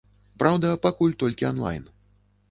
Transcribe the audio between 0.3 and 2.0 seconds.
Праўда, пакуль толькі анлайн.